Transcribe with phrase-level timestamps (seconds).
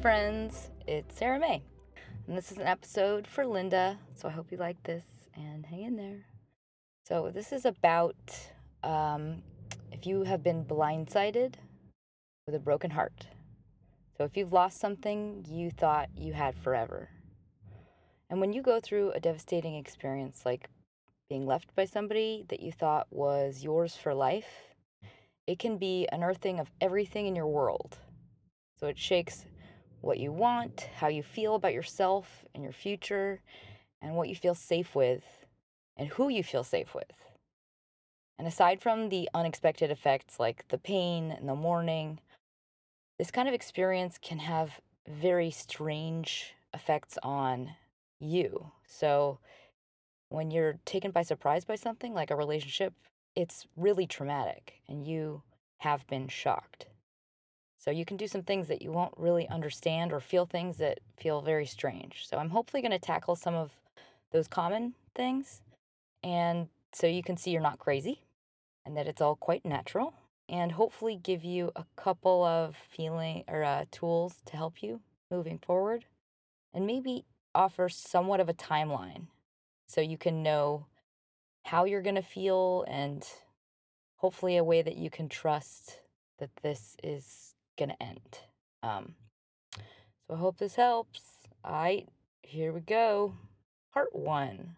[0.00, 0.70] Friends.
[0.86, 1.62] It's Sarah May.
[2.26, 3.98] And this is an episode for Linda.
[4.14, 5.04] So I hope you like this
[5.34, 6.24] and hang in there.
[7.06, 8.16] So, this is about
[8.82, 9.42] um,
[9.92, 11.56] if you have been blindsided
[12.46, 13.26] with a broken heart.
[14.16, 17.10] So, if you've lost something you thought you had forever.
[18.30, 20.70] And when you go through a devastating experience like
[21.28, 24.74] being left by somebody that you thought was yours for life,
[25.46, 27.98] it can be an unearthing of everything in your world.
[28.78, 29.44] So it shakes
[30.00, 33.40] what you want, how you feel about yourself and your future,
[34.02, 35.24] and what you feel safe with,
[35.96, 37.12] and who you feel safe with.
[38.38, 42.20] And aside from the unexpected effects like the pain and the mourning,
[43.18, 47.70] this kind of experience can have very strange effects on
[48.18, 48.70] you.
[48.86, 49.38] So
[50.30, 52.94] when you're taken by surprise by something like a relationship,
[53.36, 55.42] it's really traumatic and you
[55.78, 56.86] have been shocked.
[57.80, 61.00] So you can do some things that you won't really understand or feel things that
[61.16, 62.26] feel very strange.
[62.28, 63.72] So I'm hopefully going to tackle some of
[64.32, 65.62] those common things
[66.22, 68.20] and so you can see you're not crazy
[68.84, 70.14] and that it's all quite natural
[70.48, 75.00] and hopefully give you a couple of feeling or uh, tools to help you
[75.30, 76.04] moving forward
[76.74, 79.26] and maybe offer somewhat of a timeline
[79.86, 80.86] so you can know
[81.64, 83.26] how you're going to feel and
[84.16, 85.98] hopefully a way that you can trust
[86.38, 88.38] that this is going to end.
[88.82, 89.14] Um,
[89.74, 91.22] so I hope this helps.
[91.64, 92.08] All right,
[92.42, 93.34] here we go.
[93.92, 94.76] Part one.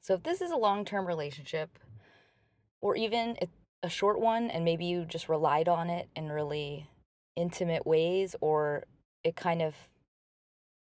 [0.00, 1.78] So if this is a long term relationship,
[2.80, 3.36] or even
[3.82, 6.88] a short one, and maybe you just relied on it in really
[7.36, 8.84] intimate ways, or
[9.24, 9.74] it kind of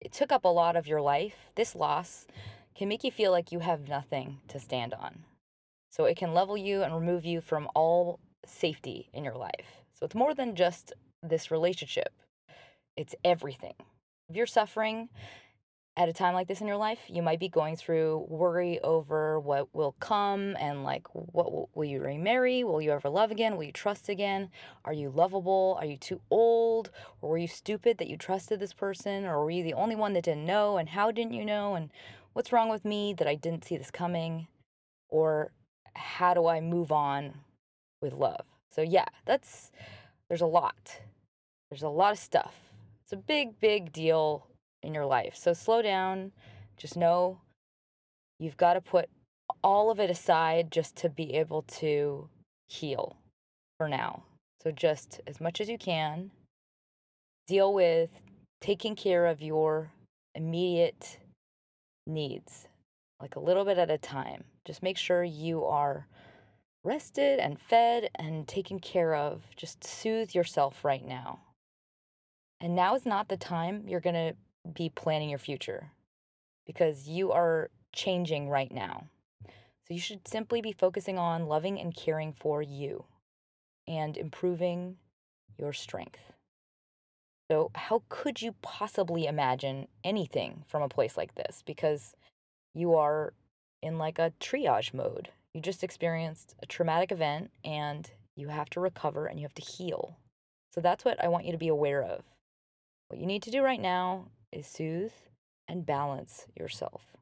[0.01, 2.27] it took up a lot of your life, this loss
[2.75, 5.25] can make you feel like you have nothing to stand on.
[5.91, 9.83] So it can level you and remove you from all safety in your life.
[9.95, 10.93] So it's more than just
[11.29, 12.13] this relationship,
[12.97, 13.75] it's everything.
[14.29, 15.09] If you're suffering
[15.99, 19.41] at a time like this in your life, you might be going through worry over
[19.41, 22.65] what will come and like what will, will you remarry?
[22.65, 23.57] Will you ever love again?
[23.57, 24.51] Will you trust again?
[24.85, 25.79] Are you lovable?
[25.81, 26.91] Are you too old?
[27.23, 29.25] Or were you stupid that you trusted this person?
[29.25, 30.77] Or were you the only one that didn't know?
[30.77, 31.75] And how didn't you know?
[31.75, 31.91] And
[32.35, 34.49] what's wrong with me that I didn't see this coming?
[35.09, 35.53] Or
[35.95, 37.33] how do I move on
[38.03, 38.45] with love?
[38.71, 39.71] So, yeah, that's
[40.29, 41.01] there's a lot.
[41.77, 42.55] There's a lot of stuff.
[43.03, 44.47] It's a big, big deal
[44.83, 45.37] in your life.
[45.37, 46.33] So, slow down.
[46.79, 47.43] Just know
[48.39, 49.11] you've got to put
[49.63, 52.31] all of it aside just to be able to
[52.71, 53.19] heal
[53.77, 54.23] for now.
[54.63, 56.31] So, just as much as you can,
[57.47, 58.09] deal with
[58.63, 59.93] taking care of your
[60.35, 61.19] immediate
[62.07, 62.69] needs,
[63.21, 64.45] like a little bit at a time.
[64.65, 66.07] Just make sure you are
[66.85, 69.43] rested and fed and taken care of.
[69.57, 71.41] Just soothe yourself right now.
[72.61, 74.35] And now is not the time you're going to
[74.73, 75.91] be planning your future
[76.67, 79.05] because you are changing right now.
[79.45, 83.05] So you should simply be focusing on loving and caring for you
[83.87, 84.97] and improving
[85.59, 86.21] your strength.
[87.51, 91.63] So, how could you possibly imagine anything from a place like this?
[91.65, 92.15] Because
[92.75, 93.35] you are
[93.83, 95.31] in like a triage mode.
[95.55, 99.63] You just experienced a traumatic event and you have to recover and you have to
[99.63, 100.19] heal.
[100.75, 102.25] So, that's what I want you to be aware of.
[103.09, 105.13] What you need to do right now is soothe
[105.69, 107.17] and balance yourself.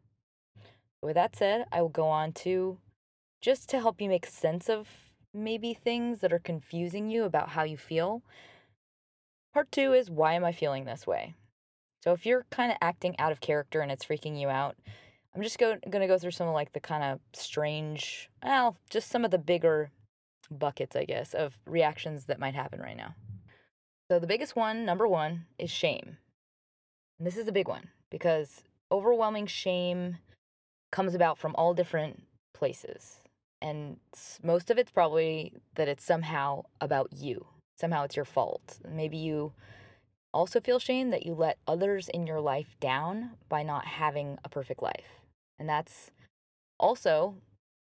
[1.03, 2.79] With that said, I will go on to
[3.43, 4.89] just to help you make sense of
[5.35, 8.23] maybe things that are confusing you about how you feel
[9.55, 11.37] Part two is why am I feeling this way?
[12.03, 14.77] So if you're kind of acting out of character and it's freaking you out,
[15.33, 18.77] I'm just go- going to go through some of like the kind of strange, well,
[18.91, 19.93] just some of the bigger
[20.51, 23.15] buckets, I guess, of reactions that might happen right now.
[24.15, 26.19] So the biggest one, number one, is shame.
[27.19, 28.63] And this is a big one because
[28.93, 30.19] overwhelming shame
[30.93, 32.23] comes about from all different
[32.53, 33.17] places.
[33.61, 33.97] And
[34.41, 37.45] most of it's probably that it's somehow about you
[37.77, 38.79] somehow it's your fault.
[38.89, 39.53] Maybe you
[40.33, 44.49] also feel shame that you let others in your life down by not having a
[44.49, 45.19] perfect life.
[45.59, 46.13] And that's
[46.79, 47.35] also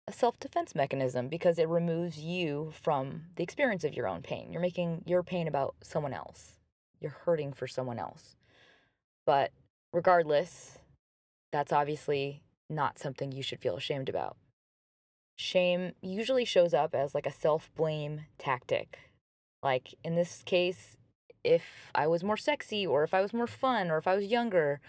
[0.08, 4.52] a self defense mechanism because it removes you from the experience of your own pain.
[4.52, 6.58] You're making your pain about someone else,
[7.00, 8.36] you're hurting for someone else.
[9.26, 9.52] But
[9.94, 10.80] regardless,
[11.52, 14.36] that's obviously not something you should feel ashamed about.
[15.38, 19.00] Shame usually shows up as like a self blame tactic.
[19.62, 20.98] Like in this case,
[21.44, 21.64] if
[21.96, 24.82] I was more sexy or if I was more fun or if I was younger,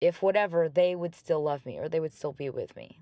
[0.00, 2.98] if whatever, they would still love me or they would still be with me.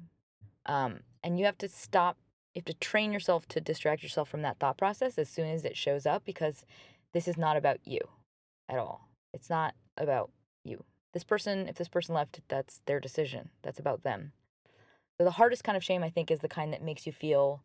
[0.67, 2.17] Um, and you have to stop,
[2.55, 5.64] you have to train yourself to distract yourself from that thought process as soon as
[5.64, 6.64] it shows up because
[7.12, 8.00] this is not about you
[8.69, 9.09] at all.
[9.32, 10.31] It's not about
[10.64, 10.85] you.
[11.12, 13.50] This person, if this person left, that's their decision.
[13.62, 14.32] That's about them.
[15.19, 17.62] So the hardest kind of shame, I think, is the kind that makes you feel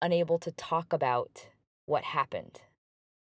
[0.00, 1.48] unable to talk about
[1.86, 2.60] what happened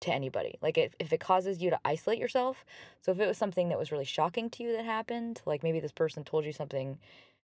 [0.01, 0.59] to anybody.
[0.63, 2.65] Like if, if it causes you to isolate yourself.
[3.03, 5.81] So if it was something that was really shocking to you that happened, like maybe
[5.81, 6.99] this person told you something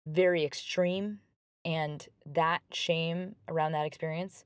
[0.06, 1.20] very extreme
[1.66, 4.44] and that shame around that experience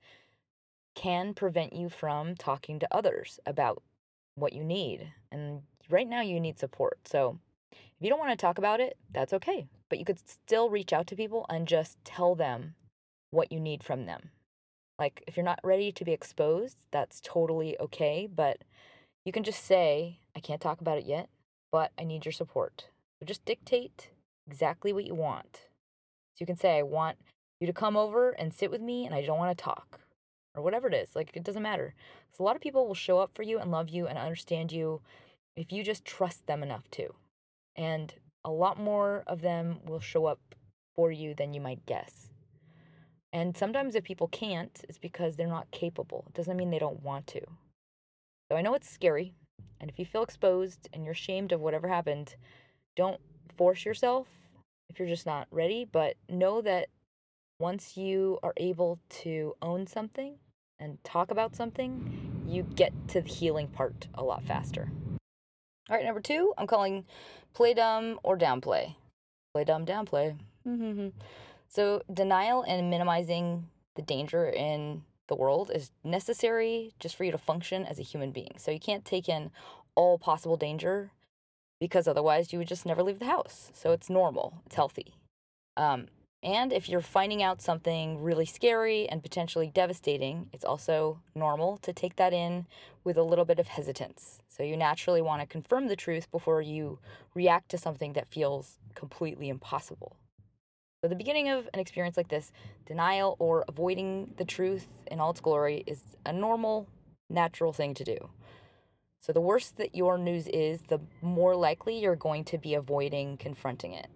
[0.95, 3.83] can prevent you from talking to others about
[4.35, 5.11] what you need.
[5.31, 6.99] And right now you need support.
[7.05, 7.39] So
[7.71, 9.67] if you don't want to talk about it, that's okay.
[9.89, 12.75] But you could still reach out to people and just tell them
[13.31, 14.29] what you need from them.
[14.99, 18.27] Like if you're not ready to be exposed, that's totally okay.
[18.33, 18.63] But
[19.25, 21.29] you can just say, I can't talk about it yet,
[21.71, 22.87] but I need your support.
[23.19, 24.09] So just dictate
[24.47, 25.66] exactly what you want.
[26.37, 27.17] So you can say, I want
[27.59, 29.99] you to come over and sit with me and I don't want to talk
[30.55, 31.15] or whatever it is.
[31.15, 31.95] Like it doesn't matter.
[32.39, 35.01] A lot of people will show up for you and love you and understand you
[35.55, 37.07] if you just trust them enough to.
[37.75, 38.13] And
[38.45, 40.39] a lot more of them will show up
[40.95, 42.29] for you than you might guess.
[43.33, 46.25] And sometimes if people can't, it's because they're not capable.
[46.27, 47.41] It doesn't mean they don't want to.
[48.51, 49.33] So I know it's scary.
[49.81, 52.35] And if you feel exposed and you're ashamed of whatever happened,
[52.95, 53.19] don't
[53.57, 54.27] force yourself
[54.89, 55.85] if you're just not ready.
[55.89, 56.89] But know that
[57.59, 60.35] once you are able to own something
[60.79, 64.91] and talk about something, you get to the healing part a lot faster.
[65.89, 67.05] All right, number two, I'm calling
[67.53, 68.95] play dumb or downplay.
[69.53, 70.37] Play dumb, downplay.
[70.67, 71.07] Mm-hmm.
[71.69, 77.37] so, denial and minimizing the danger in the world is necessary just for you to
[77.37, 78.55] function as a human being.
[78.57, 79.49] So, you can't take in
[79.95, 81.11] all possible danger
[81.79, 83.71] because otherwise you would just never leave the house.
[83.73, 85.15] So, it's normal, it's healthy.
[85.75, 86.07] Um,
[86.43, 91.91] and if you're finding out something really scary and potentially devastating, it's also normal to
[91.91, 92.67] take that in
[93.03, 94.39] with a little bit of hesitance.
[94.47, 96.99] So you naturally want to confirm the truth before you
[97.33, 100.15] react to something that feels completely impossible.
[101.01, 102.51] So, the beginning of an experience like this,
[102.87, 106.87] denial or avoiding the truth in all its glory is a normal,
[107.29, 108.17] natural thing to do.
[109.27, 113.35] So, the worse that your news is, the more likely you're going to be avoiding
[113.35, 114.07] confronting it.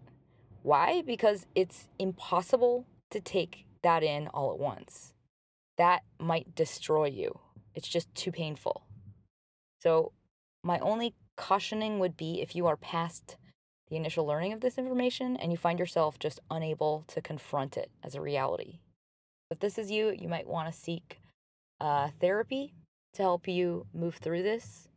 [0.63, 1.01] Why?
[1.01, 5.13] Because it's impossible to take that in all at once.
[5.77, 7.39] That might destroy you.
[7.75, 8.83] It's just too painful.
[9.81, 10.13] So,
[10.63, 13.35] my only cautioning would be if you are past
[13.89, 17.91] the initial learning of this information and you find yourself just unable to confront it
[18.01, 18.79] as a reality.
[19.49, 21.19] If this is you, you might want to seek
[21.81, 22.73] uh, therapy
[23.15, 24.87] to help you move through this.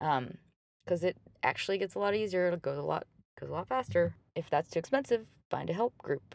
[0.00, 0.38] Um,
[0.84, 2.48] because it actually gets a lot easier.
[2.48, 3.06] It goes a lot
[3.38, 4.14] goes a lot faster.
[4.34, 6.34] If that's too expensive, find a help group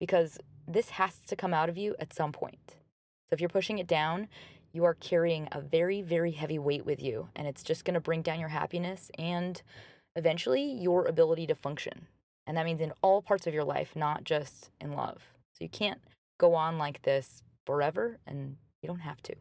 [0.00, 2.58] because this has to come out of you at some point.
[2.68, 4.28] So if you're pushing it down,
[4.72, 8.00] you are carrying a very, very heavy weight with you, and it's just going to
[8.00, 9.60] bring down your happiness and
[10.16, 12.06] eventually your ability to function.
[12.46, 15.18] And that means in all parts of your life, not just in love.
[15.52, 16.00] So you can't
[16.38, 19.34] go on like this forever, and you don't have to.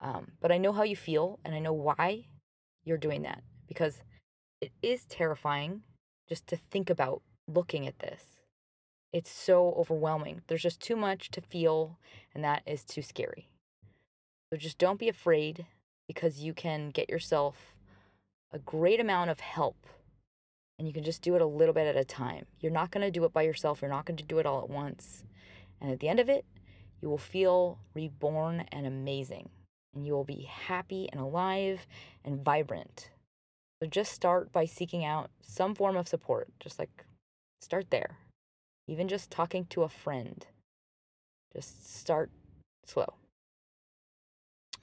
[0.00, 2.26] Um, but I know how you feel, and I know why
[2.84, 4.02] you're doing that because
[4.60, 5.82] it is terrifying
[6.28, 8.24] just to think about looking at this.
[9.12, 10.42] It's so overwhelming.
[10.46, 11.98] There's just too much to feel,
[12.34, 13.48] and that is too scary.
[14.50, 15.66] So just don't be afraid
[16.08, 17.74] because you can get yourself
[18.52, 19.86] a great amount of help
[20.78, 22.46] and you can just do it a little bit at a time.
[22.60, 24.62] You're not going to do it by yourself, you're not going to do it all
[24.62, 25.24] at once.
[25.80, 26.44] And at the end of it,
[27.00, 29.50] you will feel reborn and amazing,
[29.94, 31.86] and you will be happy and alive
[32.24, 33.10] and vibrant.
[33.80, 36.48] So just start by seeking out some form of support.
[36.60, 37.04] Just like
[37.60, 38.18] start there.
[38.88, 40.46] Even just talking to a friend.
[41.54, 42.30] Just start
[42.84, 43.14] slow.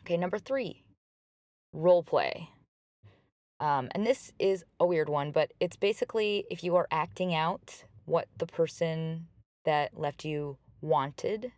[0.02, 0.84] Okay, number three,
[1.74, 2.50] role play.
[3.60, 7.84] Um, and this is a weird one, but it's basically if you are acting out
[8.06, 9.28] what the person
[9.66, 11.52] that left you wanted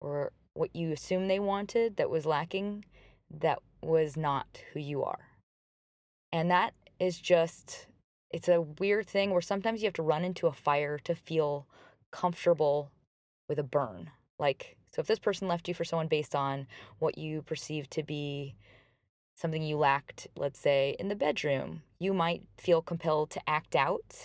[0.00, 2.84] or what you assume they wanted that was lacking,
[3.40, 5.28] that was not who you are.
[6.32, 7.86] And that is just,
[8.30, 11.66] it's a weird thing where sometimes you have to run into a fire to feel
[12.10, 12.90] comfortable
[13.48, 14.10] with a burn.
[14.38, 16.66] Like, so if this person left you for someone based on
[16.98, 18.54] what you perceive to be
[19.36, 24.16] something you lacked, let's say, in the bedroom, you might feel compelled to act out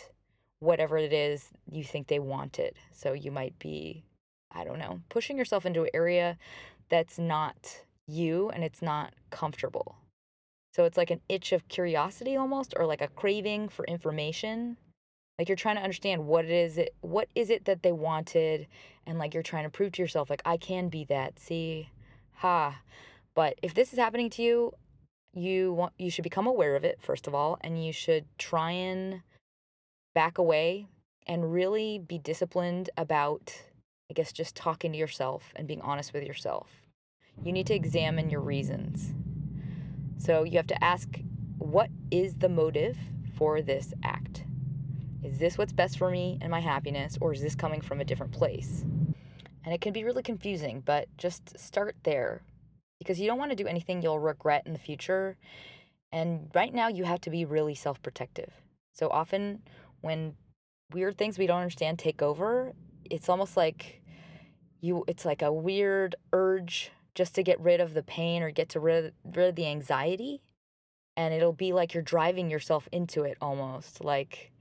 [0.59, 2.75] whatever it is you think they wanted.
[2.93, 4.05] So you might be,
[4.53, 6.37] I don't know, pushing yourself into an area
[6.89, 9.95] that's not you and it's not comfortable.
[10.73, 14.77] So it's like an itch of curiosity almost, or like a craving for information.
[15.37, 18.67] Like you're trying to understand what it is it what is it that they wanted
[19.07, 21.39] and like you're trying to prove to yourself like I can be that.
[21.39, 21.89] See?
[22.35, 22.79] Ha.
[23.33, 24.73] But if this is happening to you,
[25.33, 28.71] you want you should become aware of it first of all and you should try
[28.71, 29.21] and
[30.13, 30.87] back away
[31.25, 33.63] and really be disciplined about
[34.11, 36.67] I guess just talking to yourself and being honest with yourself.
[37.45, 39.13] You need to examine your reasons.
[40.17, 41.07] So you have to ask
[41.59, 42.97] what is the motive
[43.37, 44.43] for this act?
[45.23, 48.03] Is this what's best for me and my happiness, or is this coming from a
[48.03, 48.83] different place?
[49.63, 52.41] And it can be really confusing, but just start there
[52.99, 55.37] because you don't want to do anything you'll regret in the future.
[56.11, 58.51] And right now, you have to be really self protective.
[58.91, 59.61] So often,
[60.01, 60.35] when
[60.91, 62.73] weird things we don't understand take over,
[63.11, 64.00] it's almost like
[64.81, 68.69] you, it's like a weird urge just to get rid of the pain or get
[68.69, 70.41] to rid, rid of the anxiety.
[71.17, 74.51] And it'll be like you're driving yourself into it almost like,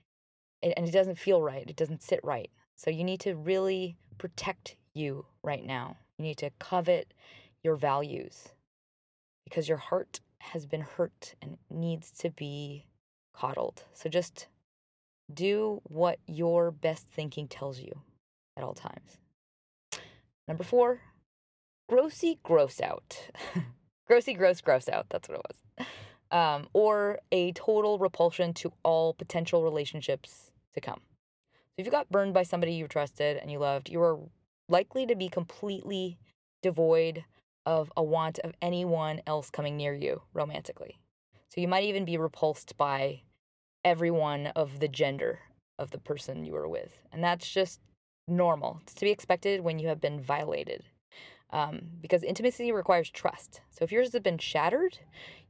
[0.63, 1.69] and it doesn't feel right.
[1.69, 2.51] It doesn't sit right.
[2.77, 5.97] So you need to really protect you right now.
[6.19, 7.15] You need to covet
[7.63, 8.49] your values
[9.45, 12.87] because your heart has been hurt and needs to be
[13.35, 13.85] coddled.
[13.93, 14.49] So just
[15.33, 17.93] do what your best thinking tells you
[18.57, 19.19] at all times.
[20.51, 21.01] Number four,
[21.89, 23.17] grossy gross out.
[24.11, 25.07] grossy gross gross out.
[25.09, 25.87] That's what it was.
[26.33, 31.03] Um, or a total repulsion to all potential relationships to come.
[31.53, 34.19] So if you got burned by somebody you trusted and you loved, you are
[34.69, 36.19] likely to be completely
[36.65, 37.23] devoid
[37.65, 40.99] of a want of anyone else coming near you romantically.
[41.49, 43.23] So you might even be repulsed by
[43.85, 45.39] everyone of the gender
[45.79, 46.99] of the person you were with.
[47.13, 47.79] And that's just
[48.31, 48.81] normal.
[48.83, 50.85] It's to be expected when you have been violated
[51.51, 53.61] um, because intimacy requires trust.
[53.71, 54.99] So if yours has been shattered,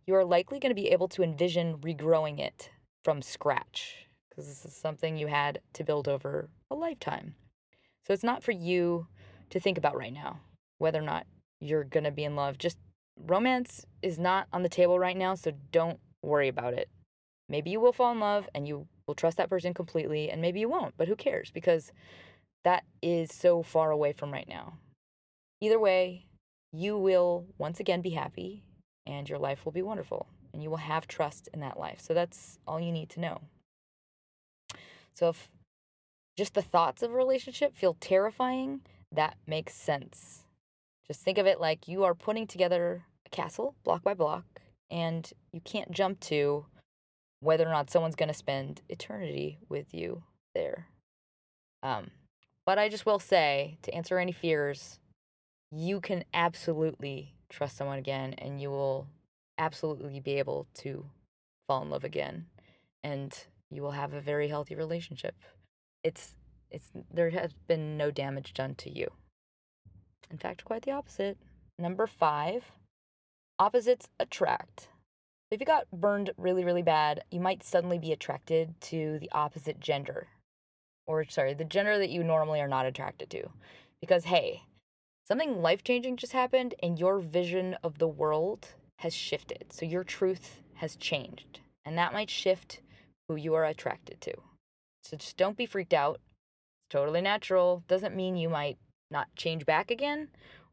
[0.06, 2.70] you are likely going to be able to envision regrowing it
[3.04, 7.34] from scratch because this is something you had to build over a lifetime.
[8.06, 9.06] So it's not for you
[9.50, 10.40] to think about right now
[10.78, 11.26] whether or not
[11.60, 12.58] you're going to be in love.
[12.58, 12.78] Just
[13.26, 16.88] romance is not on the table right now, so don't worry about it.
[17.48, 20.60] Maybe you will fall in love and you will trust that person completely, and maybe
[20.60, 21.50] you won't, but who cares?
[21.50, 21.92] Because
[22.64, 24.74] that is so far away from right now.
[25.60, 26.26] Either way,
[26.72, 28.62] you will once again be happy
[29.06, 32.00] and your life will be wonderful and you will have trust in that life.
[32.00, 33.40] So that's all you need to know.
[35.14, 35.48] So if
[36.36, 38.80] just the thoughts of a relationship feel terrifying,
[39.12, 40.44] that makes sense.
[41.06, 44.44] Just think of it like you are putting together a castle block by block
[44.90, 46.66] and you can't jump to
[47.40, 50.22] whether or not someone's going to spend eternity with you
[50.54, 50.86] there.
[51.82, 52.10] Um,
[52.70, 55.00] but I just will say to answer any fears,
[55.72, 59.08] you can absolutely trust someone again and you will
[59.58, 61.04] absolutely be able to
[61.66, 62.46] fall in love again
[63.02, 63.36] and
[63.72, 65.34] you will have a very healthy relationship.
[66.04, 66.36] It's
[66.70, 69.08] it's there has been no damage done to you.
[70.30, 71.38] In fact quite the opposite.
[71.76, 72.70] Number 5
[73.58, 74.90] opposites attract.
[75.50, 79.80] If you got burned really really bad you might suddenly be attracted to the opposite
[79.80, 80.28] gender
[81.06, 83.48] or sorry the gender that you normally are not attracted to
[84.00, 84.62] because hey
[85.26, 88.68] something life changing just happened and your vision of the world
[89.00, 89.72] has shifted.
[89.72, 91.60] So your truth has changed.
[91.86, 92.80] And that might shift
[93.28, 94.34] who you are attracted to.
[95.02, 96.16] So just don't be freaked out.
[96.16, 97.82] It's totally natural.
[97.88, 98.76] Doesn't mean you might
[99.10, 100.28] not change back again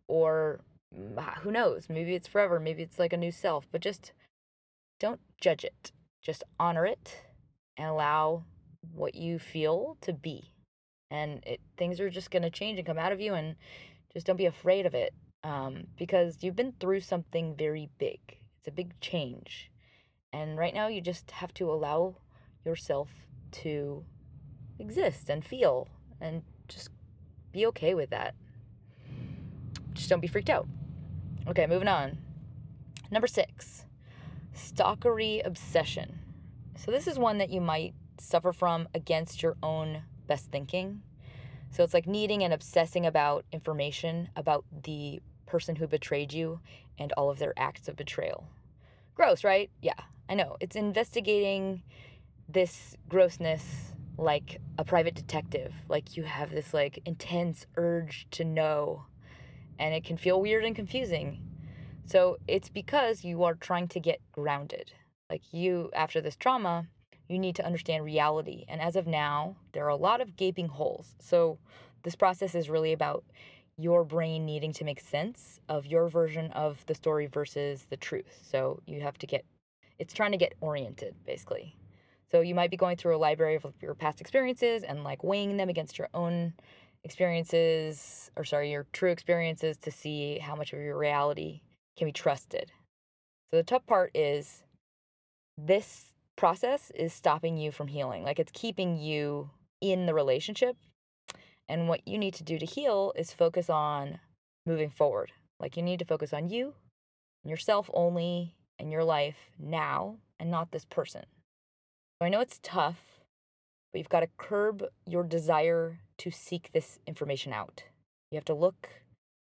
[0.10, 0.60] or
[0.94, 1.88] mm, who knows?
[1.90, 2.60] Maybe it's forever.
[2.60, 3.66] Maybe it's like a new self.
[3.72, 4.12] But just
[5.00, 5.94] don't judge it.
[6.22, 7.22] Just honor it
[7.78, 8.44] and allow
[8.94, 10.52] what you feel to be.
[11.10, 13.34] And it, things are just going to change and come out of you.
[13.34, 13.56] And
[14.14, 15.14] just don't be afraid of it
[15.44, 18.20] um, because you've been through something very big.
[18.60, 19.72] It's a big change.
[20.34, 22.18] And right now, you just have to allow
[22.66, 23.10] yourself
[23.52, 24.04] to
[24.80, 25.88] exist and feel
[26.20, 26.90] and just
[27.52, 28.36] be okay with that.
[29.94, 30.68] Just don't be freaked out.
[31.48, 32.18] Okay, moving on.
[33.10, 33.86] Number six,
[34.54, 36.20] stalkery obsession.
[36.76, 41.02] So, this is one that you might suffer from against your own best thinking.
[41.70, 46.60] So it's like needing and obsessing about information about the person who betrayed you
[47.00, 48.48] and all of their acts of betrayal.
[49.16, 49.70] Gross, right?
[49.82, 50.58] Yeah, I know.
[50.60, 51.84] It's investigating
[52.50, 55.74] this grossness like a private detective.
[55.90, 59.06] Like you have this like intense urge to know
[59.80, 61.40] and it can feel weird and confusing.
[62.06, 64.92] So it's because you are trying to get grounded.
[65.30, 66.88] Like you after this trauma,
[67.28, 68.66] you need to understand reality.
[68.68, 71.16] And as of now, there are a lot of gaping holes.
[71.20, 71.58] So
[72.04, 73.24] this process is really about
[73.78, 78.40] your brain needing to make sense of your version of the story versus the truth.
[78.50, 79.46] So you have to get
[80.00, 81.76] it's trying to get oriented basically.
[82.32, 85.58] So you might be going through a library of your past experiences and like weighing
[85.58, 86.54] them against your own
[87.04, 91.62] experiences or sorry, your true experiences to see how much of your reality
[91.98, 92.72] can be trusted.
[93.50, 94.64] So the tough part is
[95.58, 98.24] this process is stopping you from healing.
[98.24, 99.50] Like it's keeping you
[99.82, 100.78] in the relationship.
[101.68, 104.20] And what you need to do to heal is focus on
[104.66, 105.34] moving forward.
[105.60, 106.74] Like you need to focus on you
[107.44, 111.24] yourself only and your life now and not this person.
[112.20, 113.22] So I know it's tough,
[113.92, 117.84] but you've got to curb your desire to seek this information out.
[118.32, 118.90] You have to look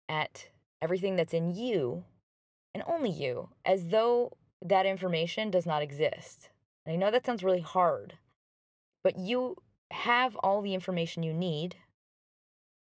[0.07, 0.47] at
[0.81, 2.03] everything that's in you
[2.73, 4.31] and only you as though
[4.63, 6.50] that information does not exist.
[6.85, 8.17] And I know that sounds really hard,
[9.03, 9.57] but you
[9.91, 11.75] have all the information you need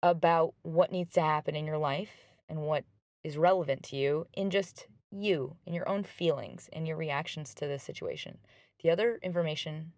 [0.02, 2.12] about what needs to happen in your life
[2.48, 2.84] and what
[3.22, 7.66] is relevant to you in just you in your own feelings and your reactions to
[7.66, 8.38] this situation.
[8.82, 9.92] The other information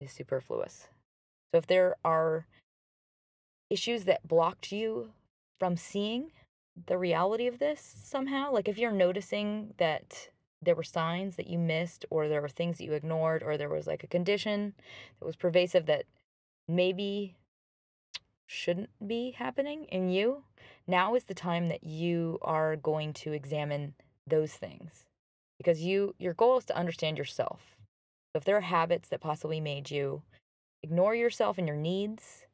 [0.00, 0.88] is superfluous.
[1.52, 2.46] So if there are
[3.70, 5.10] issues that blocked you
[5.58, 6.30] from seeing
[6.86, 10.28] the reality of this somehow, like if you're noticing that
[10.64, 13.68] there were signs that you missed or there were things that you ignored or there
[13.68, 14.74] was like a condition
[15.18, 16.04] that was pervasive that
[16.68, 17.36] maybe
[18.46, 20.44] shouldn't be happening in you,
[20.86, 23.94] now is the time that you are going to examine
[24.26, 25.04] those things.
[25.58, 27.76] Because you your goal is to understand yourself.
[28.32, 30.22] So if there are habits that possibly made you
[30.82, 32.44] ignore yourself and your needs,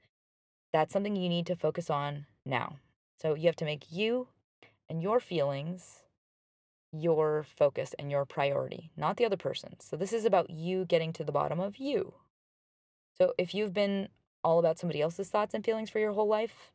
[0.72, 2.76] that's something you need to focus on now.
[3.20, 4.28] So you have to make you
[4.88, 6.02] and your feelings
[6.92, 9.76] your focus and your priority, not the other person.
[9.80, 12.14] So this is about you getting to the bottom of you.
[13.16, 14.08] So if you've been
[14.42, 16.72] all about somebody else's thoughts and feelings for your whole life,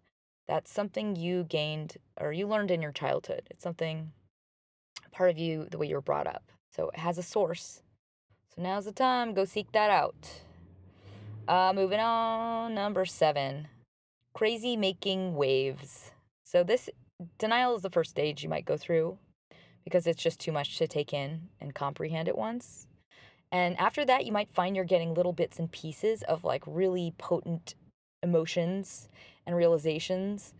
[0.47, 3.47] that's something you gained or you learned in your childhood.
[3.49, 4.11] It's something
[5.11, 6.51] part of you the way you were brought up.
[6.75, 7.81] So it has a source.
[8.55, 10.41] So now's the time, go seek that out.
[11.47, 13.67] Uh, moving on, number seven
[14.35, 16.11] crazy making waves.
[16.43, 16.89] So this
[17.39, 19.17] denial is the first stage you might go through
[19.85, 22.87] because it's just too much to take in and comprehend at once.
[23.51, 27.13] And after that, you might find you're getting little bits and pieces of like really
[27.17, 27.75] potent
[28.23, 29.07] emotions
[29.45, 30.53] and realizations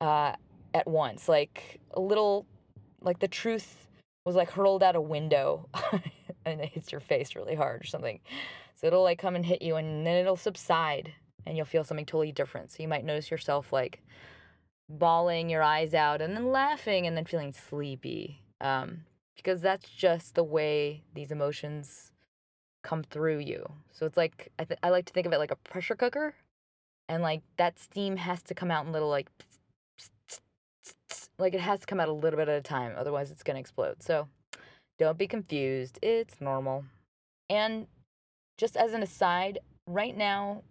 [0.00, 0.32] uh,
[0.72, 1.28] at once.
[1.28, 2.46] Like a little,
[3.02, 3.88] like the truth
[4.24, 5.68] was like hurled out a window
[6.44, 8.20] and it hits your face really hard or something.
[8.76, 11.12] So it'll like come and hit you and then it'll subside
[11.44, 12.70] and you'll feel something totally different.
[12.70, 14.02] So you might notice yourself like
[14.88, 19.04] bawling your eyes out and then laughing and then feeling sleepy um,
[19.36, 22.12] because that's just the way these emotions
[22.82, 23.64] come through you.
[23.92, 26.34] So it's like I, th- I like to think of it like a pressure cooker,
[27.08, 29.30] and like that steam has to come out in little like
[31.38, 33.58] like it has to come out a little bit at a time, otherwise it's gonna
[33.58, 34.02] explode.
[34.02, 34.28] So
[34.98, 36.84] don't be confused; it's normal.
[37.48, 37.86] And
[38.58, 40.62] just as an aside, right now,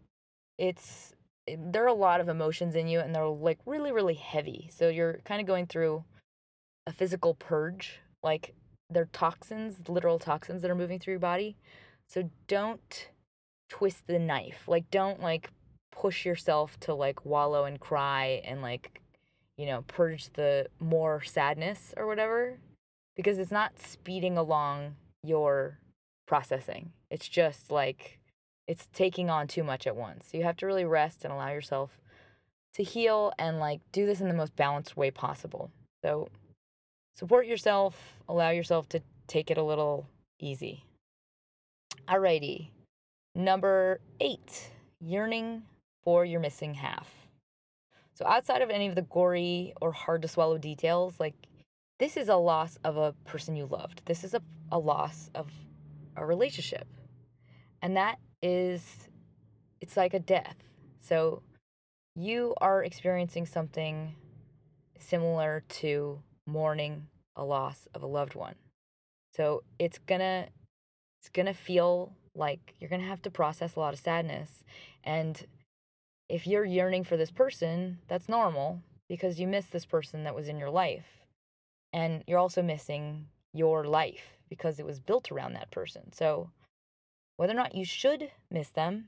[0.58, 1.13] it's
[1.47, 4.69] there are a lot of emotions in you, and they're like really really heavy.
[4.71, 6.04] So you're kind of going through
[6.89, 7.99] a physical purge.
[8.21, 8.54] Like
[8.89, 11.56] they're toxins, literal toxins that are moving through your body.
[12.08, 13.10] So don't
[13.69, 14.63] twist the knife.
[14.67, 15.52] Like don't like
[15.91, 19.02] push yourself to like wallow and cry and like
[19.58, 22.58] you know purge the more sadness or whatever
[23.15, 25.78] because it's not speeding along your
[26.28, 26.91] processing.
[27.12, 28.19] It's just like
[28.67, 30.30] it's taking on too much at once.
[30.34, 31.99] You have to really rest and allow yourself
[32.75, 35.71] to heal and like do this in the most balanced way possible.
[36.04, 36.30] So
[37.19, 40.08] support yourself, allow yourself to take it a little
[40.39, 40.86] easy.
[42.08, 42.69] Alrighty.
[43.36, 45.63] Number eight, yearning
[46.01, 47.10] for your missing half.
[48.13, 51.36] So, outside of any of the gory or hard to swallow details, like
[51.99, 54.01] this is a loss of a person you loved.
[54.05, 55.51] This is a, a loss of
[56.15, 56.88] a relationship.
[57.82, 59.10] And that is,
[59.82, 60.55] it's like a death.
[61.01, 61.43] So,
[62.15, 64.15] you are experiencing something
[64.99, 68.55] similar to mourning a loss of a loved one.
[69.35, 70.47] So it's gonna
[71.21, 74.63] it's gonna feel like you're gonna have to process a lot of sadness.
[75.03, 75.45] And
[76.27, 80.47] if you're yearning for this person, that's normal because you miss this person that was
[80.47, 81.07] in your life.
[81.91, 86.12] And you're also missing your life because it was built around that person.
[86.13, 86.51] So
[87.38, 89.07] whether or not you should miss them,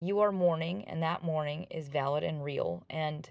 [0.00, 3.28] you are mourning and that mourning is valid and real and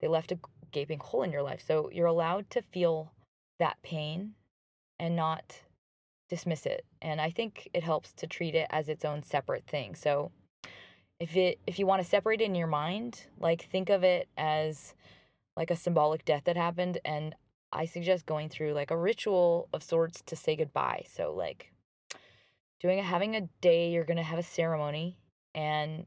[0.00, 0.38] they left a
[0.72, 1.62] gaping hole in your life.
[1.66, 3.12] So you're allowed to feel
[3.58, 4.34] that pain
[4.98, 5.60] and not
[6.28, 6.84] dismiss it.
[7.02, 9.94] And I think it helps to treat it as its own separate thing.
[9.94, 10.30] So
[11.18, 14.28] if it if you want to separate it in your mind, like think of it
[14.36, 14.94] as
[15.56, 17.34] like a symbolic death that happened and
[17.72, 21.04] I suggest going through like a ritual of sorts to say goodbye.
[21.08, 21.72] So like
[22.80, 25.18] doing a, having a day you're going to have a ceremony
[25.54, 26.06] and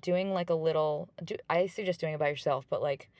[0.00, 3.10] doing like a little do, I suggest doing it by yourself, but like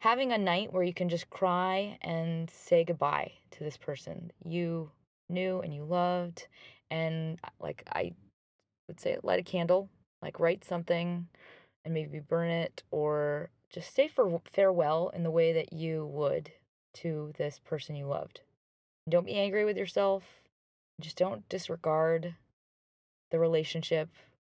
[0.00, 4.90] having a night where you can just cry and say goodbye to this person you
[5.28, 6.48] knew and you loved
[6.90, 8.12] and uh, like I
[8.88, 9.88] would say light a candle,
[10.20, 11.28] like write something
[11.84, 16.50] and maybe burn it or just say for farewell in the way that you would
[16.94, 18.40] to this person you loved.
[19.08, 20.24] Don't be angry with yourself.
[21.00, 22.34] Just don't disregard
[23.30, 24.08] the relationship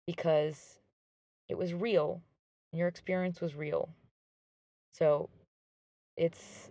[0.08, 0.80] because
[1.50, 2.22] it was real.
[2.72, 3.90] And your experience was real.
[4.94, 5.30] So
[6.20, 6.70] it's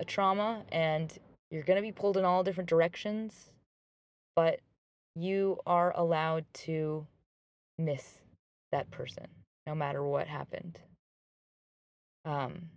[0.00, 1.12] a trauma and
[1.50, 3.50] you're going to be pulled in all different directions,
[4.34, 4.60] but
[5.14, 7.06] you are allowed to
[7.78, 8.18] miss
[8.72, 9.26] that person
[9.66, 10.80] no matter what happened.
[12.24, 12.70] Um,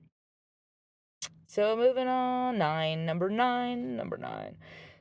[1.48, 4.58] so moving on, nine, number nine, number nine.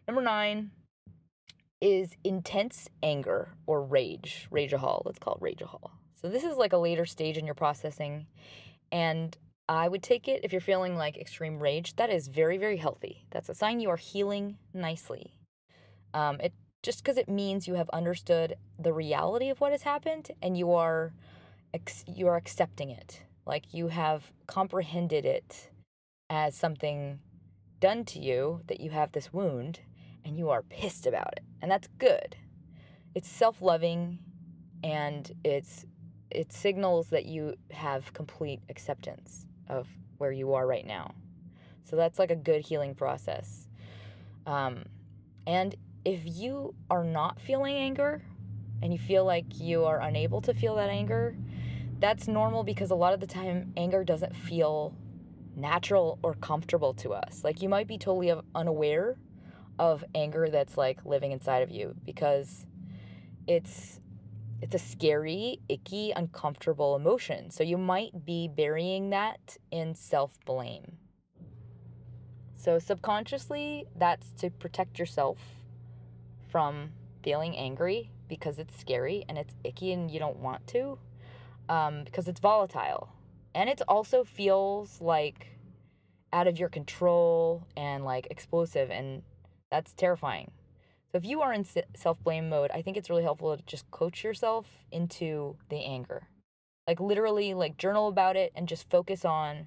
[0.06, 0.70] Number nine
[1.80, 5.02] is intense anger or rage, rageahol.
[5.04, 5.90] Let's call it rageahol.
[6.14, 8.26] So this is like a later stage in your processing,
[8.90, 9.36] and
[9.68, 11.94] I would take it if you're feeling like extreme rage.
[11.96, 13.26] That is very, very healthy.
[13.30, 15.34] That's a sign you are healing nicely.
[16.14, 20.30] Um, it just because it means you have understood the reality of what has happened
[20.40, 21.12] and you are
[22.06, 23.22] you are accepting it.
[23.44, 25.70] Like you have comprehended it
[26.30, 27.20] as something
[27.78, 29.80] done to you that you have this wound
[30.24, 31.44] and you are pissed about it.
[31.60, 32.36] And that's good.
[33.14, 34.18] It's self-loving
[34.82, 35.84] and it's
[36.30, 39.86] it signals that you have complete acceptance of
[40.18, 41.14] where you are right now.
[41.84, 43.68] So that's like a good healing process.
[44.46, 44.84] Um,
[45.46, 48.22] and if you are not feeling anger
[48.82, 51.34] and you feel like you are unable to feel that anger,
[51.98, 54.94] that's normal because a lot of the time anger doesn't feel
[55.56, 57.42] natural or comfortable to us.
[57.42, 59.16] Like you might be totally unaware
[59.78, 62.66] of anger that's like living inside of you because
[63.46, 64.00] it's
[64.60, 67.50] it's a scary, icky, uncomfortable emotion.
[67.50, 70.96] So you might be burying that in self-blame.
[72.56, 75.38] So subconsciously, that's to protect yourself
[76.48, 76.90] from
[77.22, 80.98] feeling angry because it's scary and it's icky and you don't want to
[81.68, 83.08] um, because it's volatile
[83.54, 85.48] and it also feels like
[86.32, 89.22] out of your control and like explosive and
[89.70, 90.50] that's terrifying
[91.10, 94.24] so if you are in self-blame mode i think it's really helpful to just coach
[94.24, 96.28] yourself into the anger
[96.86, 99.66] like literally like journal about it and just focus on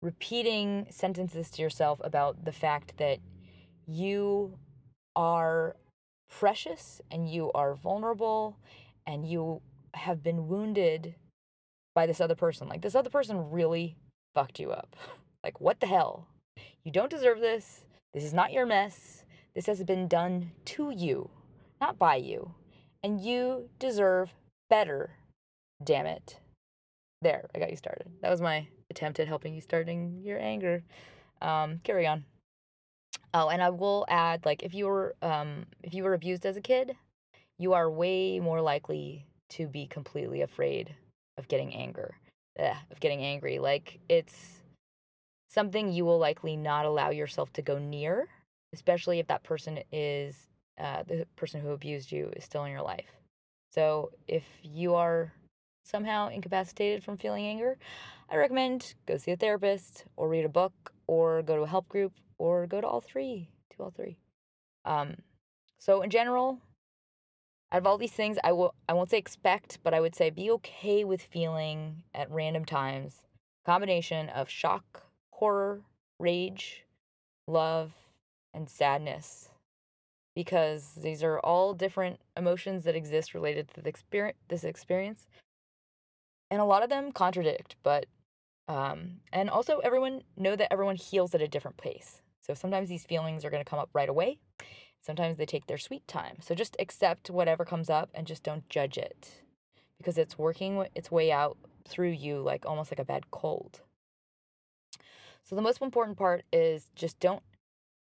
[0.00, 3.18] repeating sentences to yourself about the fact that
[3.86, 4.56] you
[5.16, 5.76] are
[6.28, 8.56] precious and you are vulnerable
[9.06, 9.60] and you
[9.94, 11.14] have been wounded
[11.94, 12.68] by this other person.
[12.68, 13.96] Like, this other person really
[14.34, 14.94] fucked you up.
[15.44, 16.28] like, what the hell?
[16.84, 17.84] You don't deserve this.
[18.14, 19.17] This is not your mess.
[19.58, 21.30] This has been done to you,
[21.80, 22.54] not by you.
[23.02, 24.32] And you deserve
[24.70, 25.10] better.
[25.82, 26.38] Damn it.
[27.22, 28.06] There, I got you started.
[28.22, 30.84] That was my attempt at helping you starting your anger.
[31.42, 32.24] Um, carry on.
[33.34, 36.56] Oh, and I will add, like, if you were um, if you were abused as
[36.56, 36.94] a kid,
[37.58, 40.94] you are way more likely to be completely afraid
[41.36, 42.14] of getting anger,
[42.60, 43.58] Ugh, of getting angry.
[43.58, 44.60] Like it's
[45.50, 48.28] something you will likely not allow yourself to go near,
[48.72, 52.82] especially if that person is uh, the person who abused you is still in your
[52.82, 53.10] life.
[53.70, 55.32] So if you are
[55.84, 57.78] somehow incapacitated from feeling anger,
[58.30, 61.88] I recommend go see a therapist or read a book or go to a help
[61.88, 64.18] group or go to all three, to all three.
[64.84, 65.16] Um,
[65.78, 66.60] so in general,
[67.72, 70.30] out of all these things, I will I won't say expect, but I would say
[70.30, 73.22] be okay with feeling at random times
[73.66, 75.82] combination of shock, horror,
[76.18, 76.84] rage,
[77.46, 77.92] love,
[78.58, 79.48] and sadness.
[80.34, 85.26] Because these are all different emotions that exist related to the experience, this experience.
[86.50, 88.06] And a lot of them contradict, but
[88.68, 92.22] um, and also everyone know that everyone heals at a different pace.
[92.42, 94.38] So sometimes these feelings are going to come up right away,
[95.00, 96.36] Sometimes they take their sweet time.
[96.40, 99.40] So just accept whatever comes up and just don't judge it
[99.96, 103.80] because it's working its way out through you like almost like a bad cold.
[105.44, 107.42] So the most important part is just don't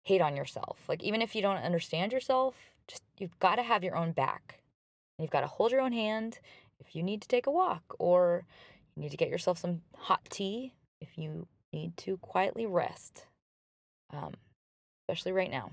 [0.07, 0.79] hate on yourself.
[0.88, 2.55] Like even if you don't understand yourself,
[2.87, 4.61] just you've got to have your own back.
[5.19, 6.38] You've got to hold your own hand
[6.79, 8.45] if you need to take a walk, or
[8.95, 13.27] you need to get yourself some hot tea if you need to quietly rest,
[14.12, 14.35] um,
[15.03, 15.73] especially right now.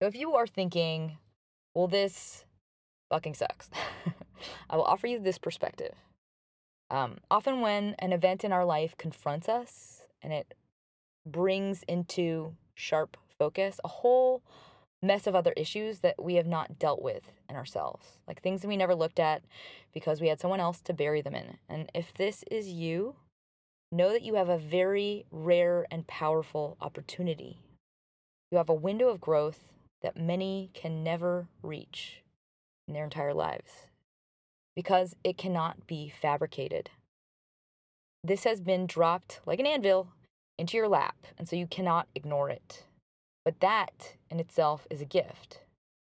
[0.00, 1.18] So if you are thinking,
[1.74, 2.44] well, this
[3.10, 3.70] fucking sucks,
[4.70, 5.94] I will offer you this perspective.
[6.90, 10.54] Um, often, when an event in our life confronts us and it
[11.24, 14.42] brings into sharp focus a whole
[15.02, 18.68] mess of other issues that we have not dealt with in ourselves, like things that
[18.68, 19.42] we never looked at
[19.92, 21.58] because we had someone else to bury them in.
[21.68, 23.16] And if this is you,
[23.90, 27.58] know that you have a very rare and powerful opportunity.
[28.50, 32.22] You have a window of growth that many can never reach
[32.88, 33.86] in their entire lives
[34.74, 36.90] because it cannot be fabricated.
[38.24, 40.08] This has been dropped like an anvil
[40.62, 42.84] into your lap, and so you cannot ignore it.
[43.44, 45.62] But that in itself is a gift,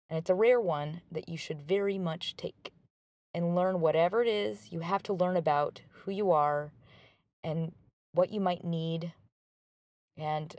[0.08, 2.71] and it's a rare one that you should very much take
[3.34, 6.71] and learn whatever it is you have to learn about who you are
[7.43, 7.71] and
[8.13, 9.13] what you might need.
[10.15, 10.55] And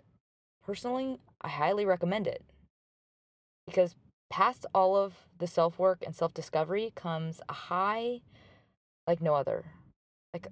[0.65, 2.43] personally, I highly recommend it
[3.67, 3.95] because
[4.31, 8.23] past all of the self work and self discovery comes a high
[9.07, 9.67] like no other,
[10.35, 10.49] like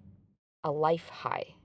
[0.63, 1.57] a life high.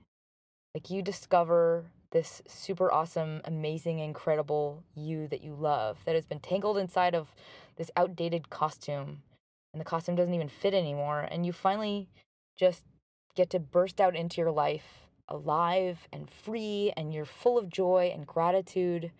[0.74, 6.40] Like you discover this super awesome, amazing, incredible you that you love that has been
[6.40, 7.34] tangled inside of
[7.76, 9.22] this outdated costume
[9.72, 11.26] and the costume doesn't even fit anymore.
[11.30, 12.08] And you finally
[12.56, 12.84] just
[13.34, 18.10] get to burst out into your life alive and free and you're full of joy
[18.12, 19.12] and gratitude.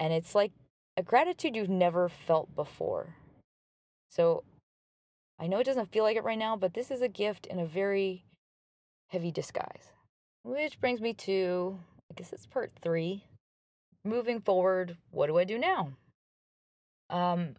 [0.00, 0.52] And it's like
[0.96, 3.14] a gratitude you've never felt before.
[4.10, 4.42] So
[5.38, 7.58] I know it doesn't feel like it right now, but this is a gift in
[7.58, 8.24] a very
[9.08, 9.92] heavy disguise.
[10.44, 11.78] Which brings me to
[12.12, 13.24] I guess it's part three.
[14.04, 15.92] Moving forward, what do I do now?
[17.08, 17.54] Um,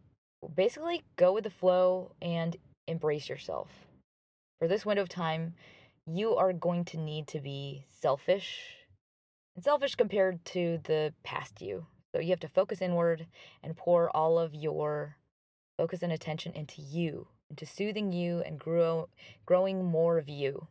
[0.55, 2.55] basically, go with the flow and
[2.87, 3.69] embrace yourself.
[4.59, 5.55] For this window of time,
[6.05, 8.59] you are going to need to be selfish
[9.55, 11.87] and selfish compared to the past you.
[12.13, 13.25] So you have to focus inward
[13.63, 15.17] and pour all of your
[15.79, 19.09] focus and attention into you, into soothing you and grow,
[19.47, 20.67] growing more of you.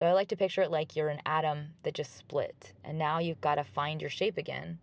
[0.00, 3.18] So I like to picture it like you're an atom that just split, and now
[3.18, 4.78] you've got to find your shape again,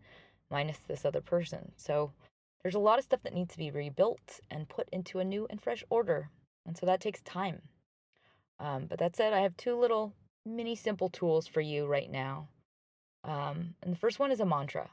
[0.52, 1.72] minus this other person.
[1.78, 2.12] So
[2.62, 5.48] there's a lot of stuff that needs to be rebuilt and put into a new
[5.50, 6.30] and fresh order.
[6.66, 7.62] And so that takes time.
[8.60, 10.14] Um, but that said, I have two little
[10.46, 12.50] mini simple tools for you right now.
[13.24, 14.90] Um, and the first one is a mantra.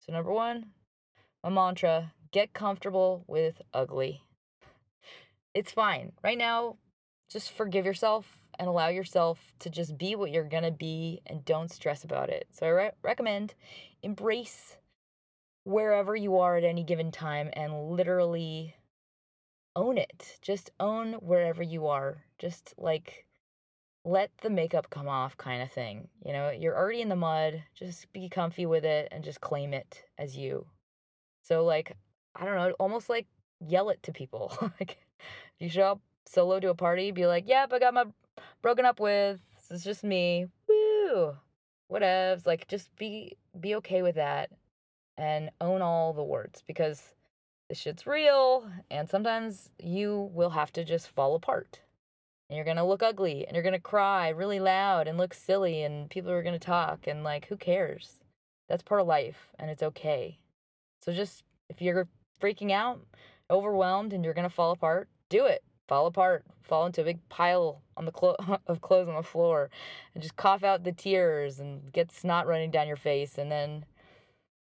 [0.00, 0.66] So, number one,
[1.42, 4.22] a mantra get comfortable with ugly.
[5.54, 6.12] It's fine.
[6.22, 6.76] Right now,
[7.34, 11.68] just forgive yourself and allow yourself to just be what you're to be and don't
[11.70, 12.46] stress about it.
[12.52, 13.54] So I re- recommend
[14.04, 14.76] embrace
[15.64, 18.76] wherever you are at any given time and literally
[19.74, 20.38] own it.
[20.42, 22.22] Just own wherever you are.
[22.38, 23.26] Just like
[24.04, 26.06] let the makeup come off kind of thing.
[26.24, 29.74] You know, you're already in the mud, just be comfy with it and just claim
[29.74, 30.66] it as you.
[31.42, 31.96] So like,
[32.36, 33.26] I don't know, almost like
[33.58, 34.56] yell it to people.
[34.78, 38.04] like if you show up solo to a party, be like, "Yep, I got my
[38.62, 39.40] broken up with.
[39.56, 40.46] This is just me.
[40.68, 41.36] Woo.
[41.90, 42.46] Whatevs.
[42.46, 44.50] Like just be be okay with that
[45.16, 47.14] and own all the words because
[47.68, 51.80] this shit's real and sometimes you will have to just fall apart.
[52.48, 56.10] And you're gonna look ugly and you're gonna cry really loud and look silly and
[56.10, 58.20] people are gonna talk and like who cares?
[58.68, 60.38] That's part of life and it's okay.
[61.02, 62.08] So just if you're
[62.42, 63.00] freaking out,
[63.50, 67.82] overwhelmed and you're gonna fall apart, do it fall apart, fall into a big pile
[67.96, 69.70] on the clo- of clothes on the floor,
[70.14, 73.84] and just cough out the tears and get snot running down your face, and then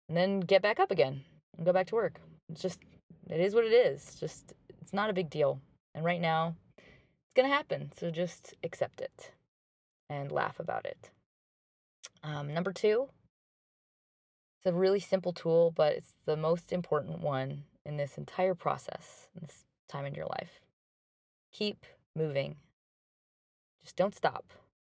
[0.09, 1.23] and then get back up again
[1.57, 2.21] and go back to work.
[2.51, 2.81] It's just
[3.29, 4.03] it is what it is.
[4.09, 5.61] It's just it's not a big deal.
[5.95, 7.91] And right now, it's gonna happen.
[7.99, 9.33] So just accept it
[10.09, 11.11] and laugh about it.
[12.23, 13.09] Um, number two,
[14.59, 19.29] it's a really simple tool, but it's the most important one in this entire process,
[19.41, 20.61] this time in your life.
[21.53, 21.85] Keep
[22.17, 22.57] moving.
[23.83, 24.47] Just don't stop.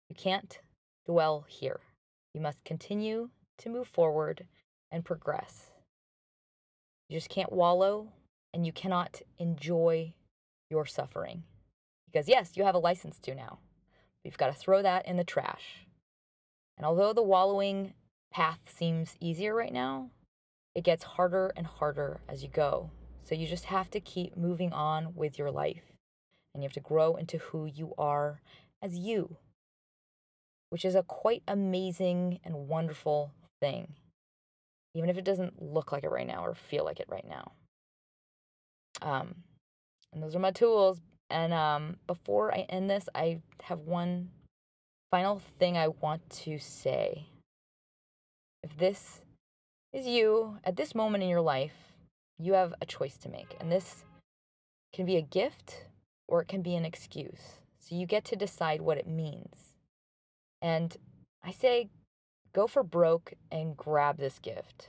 [0.09, 0.61] You can't
[1.07, 1.81] dwell here.
[2.35, 4.47] You must continue to move forward
[4.91, 5.71] and progress.
[7.09, 8.13] You just can't wallow
[8.55, 10.15] and you cannot enjoy
[10.71, 11.43] your suffering.
[12.07, 13.59] Because, yes, you have a license to now.
[14.23, 15.87] You've got to throw that in the trash.
[16.77, 17.95] And although the wallowing
[18.31, 20.11] path seems easier right now,
[20.75, 22.91] it gets harder and harder as you go.
[23.25, 25.92] So you just have to keep moving on with your life
[26.55, 28.41] and you have to grow into who you are
[28.83, 29.37] as you,
[30.71, 33.95] which is a quite amazing and wonderful thing,
[34.95, 37.53] even if it doesn't look like it right now or feel like it right now.
[39.01, 39.35] Um,
[40.13, 41.01] and those are my tools.
[41.31, 44.29] And um, before I end this, I have one
[45.11, 47.27] final thing I want to say.
[48.63, 49.23] If this
[49.93, 51.93] is you at this moment in your life,
[52.39, 53.57] you have a choice to make.
[53.61, 54.05] And this
[54.93, 55.87] can be a gift
[56.33, 57.61] or it can be an excuse.
[57.79, 59.75] So you get to decide what it means.
[60.63, 60.97] And
[61.45, 61.91] I say,
[62.55, 64.89] go for broke and grab this gift.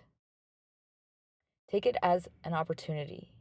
[1.69, 3.33] Take it as an opportunity.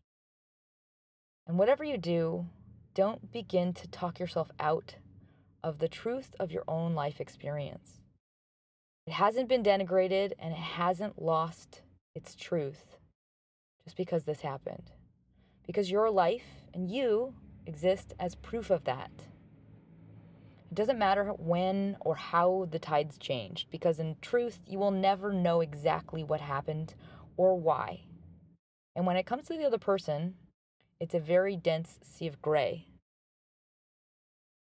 [1.47, 2.47] And whatever you do,
[2.93, 4.97] don't begin to talk yourself out
[5.63, 8.01] of the truth of your own life experience.
[9.07, 11.83] It hasn't been denigrated and it hasn't lost
[12.17, 12.99] its truth
[13.85, 14.91] just because this happened.
[15.65, 17.35] Because your life and you
[17.67, 19.11] exist as proof of that.
[20.71, 25.33] It doesn't matter when or how the tides changed, because in truth, you will never
[25.33, 26.95] know exactly what happened
[27.37, 28.05] or why.
[28.97, 30.35] And when it comes to the other person,
[30.99, 32.87] it's a very dense sea of gray.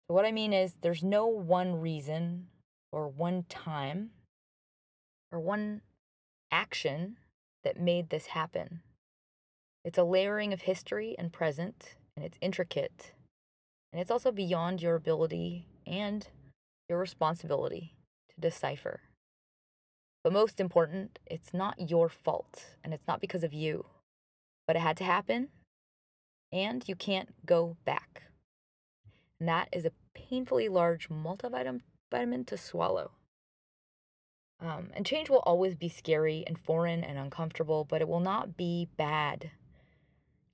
[0.07, 2.47] What I mean is, there's no one reason
[2.91, 4.11] or one time
[5.31, 5.81] or one
[6.51, 7.17] action
[7.63, 8.81] that made this happen.
[9.83, 13.13] It's a layering of history and present, and it's intricate.
[13.91, 16.27] And it's also beyond your ability and
[16.89, 17.95] your responsibility
[18.29, 19.01] to decipher.
[20.23, 23.85] But most important, it's not your fault, and it's not because of you.
[24.65, 25.49] But it had to happen,
[26.51, 28.23] and you can't go back.
[29.39, 33.11] And that is a painfully large multivitamin to swallow.
[34.61, 38.55] Um, and change will always be scary and foreign and uncomfortable, but it will not
[38.55, 39.51] be bad.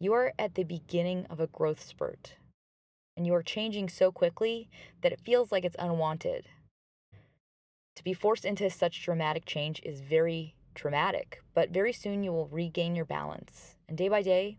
[0.02, 2.36] You are at the beginning of a growth spurt,
[3.18, 4.70] and you are changing so quickly
[5.02, 6.48] that it feels like it's unwanted.
[7.98, 12.48] To be forced into such dramatic change is very traumatic, but very soon you will
[12.48, 14.58] regain your balance, and day by day,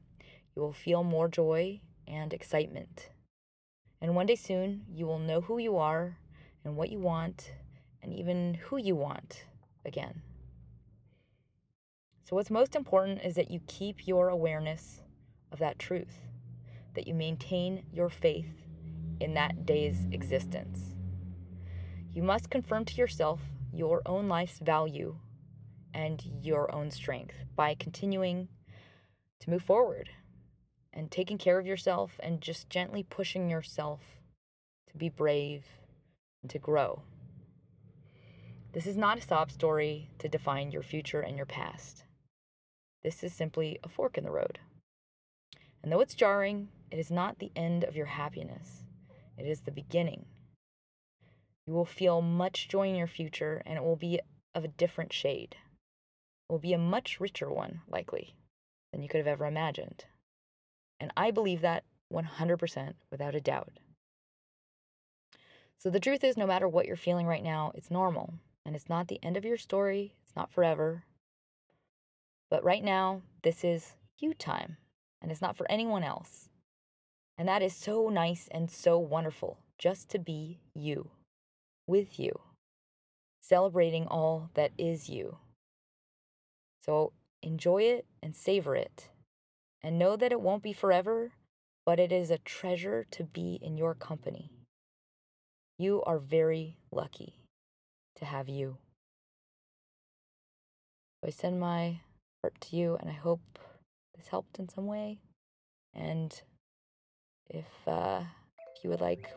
[0.54, 3.08] you will feel more joy and excitement.
[4.02, 6.18] And one day soon, you will know who you are
[6.64, 7.52] and what you want,
[8.02, 9.46] and even who you want
[9.86, 10.20] again.
[12.24, 15.00] So, what's most important is that you keep your awareness
[15.52, 16.28] of that truth,
[16.94, 18.66] that you maintain your faith
[19.20, 20.94] in that day's existence.
[22.12, 23.40] You must confirm to yourself
[23.72, 25.16] your own life's value
[25.94, 28.48] and your own strength by continuing
[29.40, 30.10] to move forward
[30.92, 34.00] and taking care of yourself and just gently pushing yourself
[34.90, 35.64] to be brave
[36.42, 37.02] and to grow.
[38.72, 42.04] This is not a sob story to define your future and your past.
[43.02, 44.58] This is simply a fork in the road.
[45.82, 48.84] And though it's jarring, it is not the end of your happiness,
[49.38, 50.26] it is the beginning.
[51.66, 54.20] You will feel much joy in your future, and it will be
[54.54, 55.56] of a different shade.
[56.48, 58.34] It will be a much richer one, likely,
[58.92, 60.04] than you could have ever imagined.
[60.98, 63.78] And I believe that 100% without a doubt.
[65.78, 68.34] So the truth is, no matter what you're feeling right now, it's normal.
[68.66, 71.04] And it's not the end of your story, it's not forever.
[72.50, 74.76] But right now, this is you time
[75.20, 76.48] and it's not for anyone else.
[77.38, 81.10] And that is so nice and so wonderful just to be you,
[81.86, 82.38] with you,
[83.40, 85.38] celebrating all that is you.
[86.84, 89.08] So enjoy it and savor it,
[89.82, 91.32] and know that it won't be forever,
[91.86, 94.50] but it is a treasure to be in your company.
[95.78, 97.36] You are very lucky
[98.16, 98.76] to have you.
[101.24, 102.00] I send my
[102.42, 103.58] heart to you, and I hope
[104.20, 105.18] this helped in some way.
[105.94, 106.40] And
[107.48, 108.22] if, uh,
[108.76, 109.30] if you would like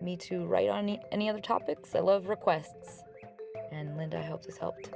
[0.00, 3.02] me to write on any, any other topics, I love requests.
[3.72, 4.90] And Linda, I hope this helped.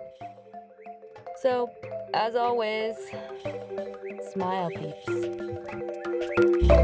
[1.43, 1.71] So,
[2.15, 2.95] as always,
[4.33, 6.84] smile, peeps.